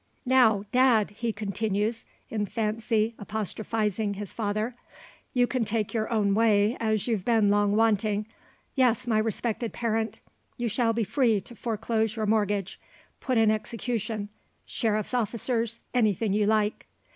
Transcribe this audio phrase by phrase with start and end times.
[0.25, 4.73] "Now, dad!" he continues, in fancy apostrophising his father,
[5.31, 8.25] "you can take your own way, as you've been long wanting.
[8.73, 10.19] Yes, my respected parent;
[10.57, 12.79] you shall be free to foreclose your mortgage;
[13.19, 14.29] put in execution;
[14.65, 16.87] sheriff's officers anything you like."